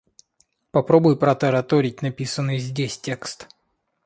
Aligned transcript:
Попробуй 0.71 1.15
протараторить 1.15 2.01
написанный 2.01 2.57
здесь 2.57 2.97
текст. 2.97 3.47